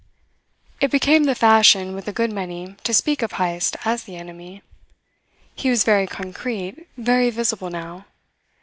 It 0.79 0.89
became 0.89 1.25
the 1.25 1.35
fashion 1.35 1.93
with 1.93 2.07
a 2.07 2.11
good 2.11 2.31
many 2.31 2.75
to 2.85 2.91
speak 2.91 3.21
of 3.21 3.33
Heyst 3.33 3.77
as 3.85 4.05
the 4.05 4.15
Enemy. 4.15 4.63
He 5.55 5.69
was 5.69 5.83
very 5.83 6.07
concrete, 6.07 6.87
very 6.97 7.29
visible 7.29 7.69
now. 7.69 8.05